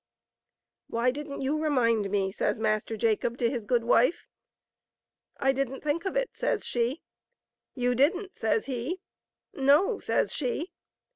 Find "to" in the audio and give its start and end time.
3.37-3.51